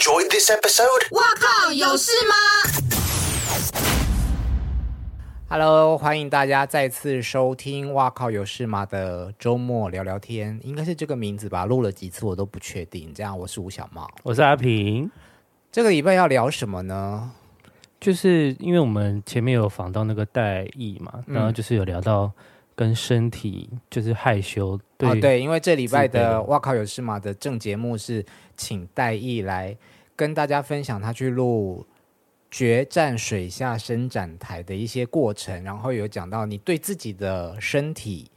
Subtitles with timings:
[0.00, 1.14] enjoyed this episode?
[1.14, 2.34] 哇靠，有事吗
[5.46, 11.66] ？Hello，欢迎大家再次收听《哇靠有事吗》的周末聊聊天，应该是这个名字吧？
[11.66, 13.12] 录了几次我都不确定。
[13.12, 15.10] 这样，我是吴小茂，我是阿平。
[15.70, 17.30] 这个礼拜要聊什么呢？
[18.00, 22.32] 就是因为我们前面有访到那个戴毅嘛，嗯、然后就是有聊到。
[22.80, 28.24] 跟身体就是害羞对哦，对，因为这礼拜的哇靠有事吗的正节目是
[28.56, 29.76] 请戴毅来
[30.16, 31.86] 跟大家分享他去录
[32.50, 38.30] 决战水下伸展台的一些过程，然后有讲到你对自己的身体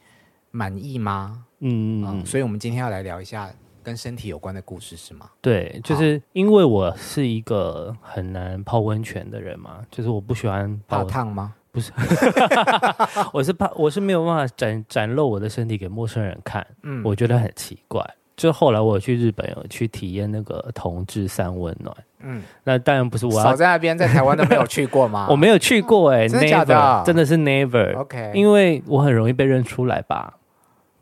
[0.52, 1.46] 满意吗？
[1.60, 3.50] 嗯嗯，所以我们今天要来聊一下
[3.82, 5.30] 跟身体有关的故事，是吗？
[5.40, 11.56] 对，就是因为我是一个很难泡温泉的人嘛，就是我不喜欢泡烫吗？
[11.74, 11.92] 不是，
[13.34, 18.02] 我是怕我是没有办法展展露我的身体给陌生人看，嗯，我觉得很奇怪。
[18.36, 25.28] 就后来我去日本有去体验那个同志三温暖，嗯，那当然不是我要，少在那边，在台湾都没有去过吗？
[25.32, 27.04] 我没有去过哎、欸，真的假的？
[27.06, 27.96] 真的是 never。
[27.98, 30.34] OK，因为我很容易被认出来吧。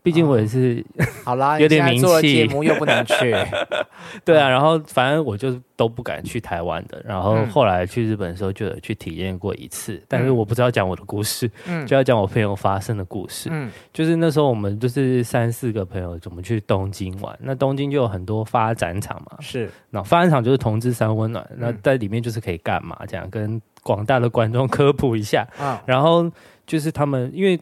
[0.04, 3.36] 毕竟我也是、哦、好啦， 有点名气，做节目又不能去，
[4.26, 4.50] 对啊。
[4.50, 7.00] 然后反正我就都不敢去台湾的。
[7.06, 13.50] 然后后来去日本的时候就有去体验过一次，嗯、但是我不知道讲我的故事，嗯，就要讲我朋友发生的故事。
[13.52, 17.38] 嗯，就是那时候我们就是三四个朋友，怎么去东京玩。
[17.40, 19.70] 那东京就有很多发展场嘛，是。
[19.92, 22.98] 那发展场就是同志三温暖，那在里面就是可以干嘛？
[23.08, 25.48] 这样跟广大的观众科普一下。
[25.60, 26.28] 啊，然后
[26.66, 27.60] 就是他们因为。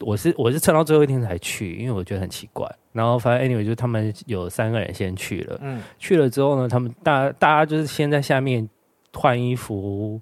[0.00, 2.68] 我是我是撑到最后一天才去，因为我觉得很奇怪。
[2.92, 8.68] 然后反正 anyway 就是他们有三个人先去了，嗯，去了之后呢，他们大大家就是先在下面
[9.12, 10.20] 换衣服，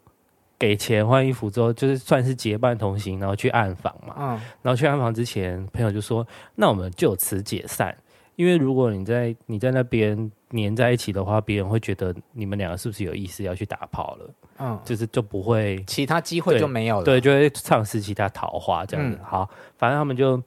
[0.59, 4.29] 给钱换衣服之后，就是算是结伴同行，然后去暗访嘛，嗯，
[4.63, 7.97] 然后去暗访之前，朋友就说：“那我们就此解散，
[8.37, 19.19] 因为如果你在你在那边黏在一起的话，别人会觉得你们两个是不是有意思要去打炮了。”嗯，就是就不会，其他机会就没有了，对，就会丧失其他桃花这样子。
[19.20, 20.43] 嗯、好，反正他们就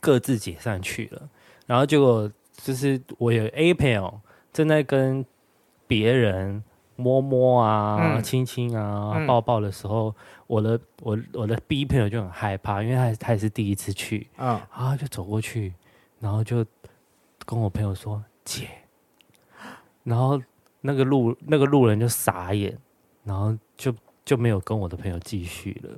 [0.00, 1.22] 各自解散去了。
[1.66, 4.20] 然后结果就是我有 A 朋友
[4.52, 5.24] 正在跟
[5.86, 6.62] 别人
[6.96, 10.14] 摸摸啊、亲亲、嗯、啊、嗯、抱抱的时候，
[10.46, 15.72] 我的我我的 B 朋友就很害怕，因为他他也是第一次去，嗯，然后就走过去，
[16.20, 16.62] 然后就
[17.44, 18.68] 跟我朋友说姐，
[20.04, 20.40] 然后
[20.80, 22.76] 那个路那个路人就傻眼。
[23.24, 23.94] 然后就
[24.24, 25.96] 就没有跟我的朋友继续了，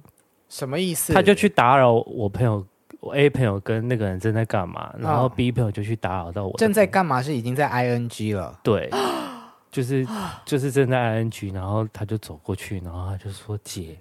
[0.50, 1.14] 什么意思？
[1.14, 2.62] 他就去打扰我朋友，
[3.00, 6.54] 我 A 朋友跟那个人正在干嘛，然后 B 朋友就去打扰到我。
[6.58, 8.90] 正在干嘛是已经在 ing 了，对，
[9.70, 10.06] 就是
[10.44, 13.96] 就是正在 ing，然后他就走过去，然后他就说姐，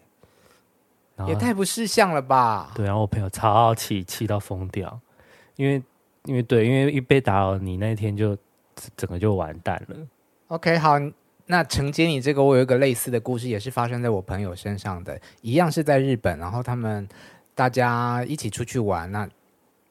[1.26, 2.74] 也太不识相了吧？
[2.76, 5.00] 对，然后我朋友超气，气到疯掉，
[5.56, 5.82] 因为
[6.26, 8.38] 因为对，因为一被打扰，你那一天就
[8.96, 9.96] 整个就完蛋了。
[10.48, 10.98] OK，好。
[11.46, 17.06] 那承接你这个，我有一个类似的故事，也是发生在我朋友身上的，一样是在日本，然后他们
[17.54, 19.28] 大家一起出去玩，那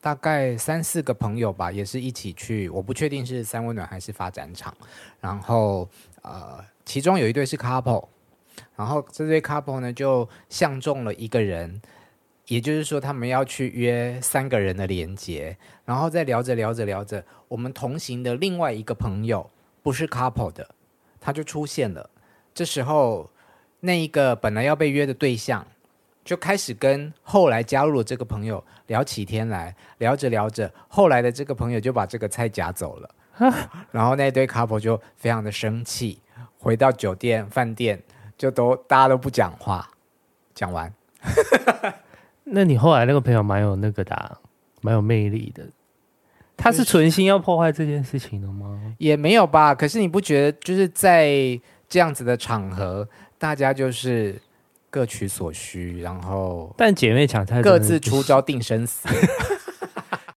[0.01, 4.75] 大概三四个朋友吧，也是一起去，我不确定是三温暖还是发展场，
[5.21, 5.87] 然后
[6.23, 8.09] 呃，其中有一对是 couple，
[8.75, 11.83] 然后这对 couple 呢就相中了一个人，
[12.49, 19.51] 也就是说他们要去约三个人的连接，然后再聊着聊着聊着，我们同行的另外一个朋友
[19.83, 20.69] 不是 couple 的。
[21.25, 22.11] 他就出现了，
[22.53, 23.31] 这时候
[23.79, 25.65] 那一个本来要被约的对象，
[26.25, 33.11] 就开始跟后来加入了这个朋友聊起天来，聊着聊着，后来的这个朋友就把这个菜夹走了，
[33.93, 36.21] 然后那对 couple 就非常的生气，
[36.59, 38.03] 回到酒店饭店
[38.37, 39.89] 就都大家都不讲话，
[40.57, 40.93] 讲完，
[42.53, 44.39] 那你后来那个朋友蛮有那个的，
[44.83, 45.65] 蛮有魅力的。
[46.57, 48.79] 他是存心要破坏这件事情的吗？
[48.99, 49.75] 也没有吧。
[49.75, 51.59] 可是你不觉得，就是在
[51.89, 53.09] 这样子的场合，
[53.39, 54.41] 大家就是
[54.91, 59.09] 各取所需，然后但姐妹抢菜，各自出招定生死。